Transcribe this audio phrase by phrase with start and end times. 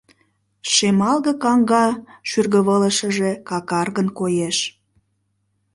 [0.73, 1.85] Шемалге каҥга
[2.29, 4.57] шӱргывылышыже какаргын коеш.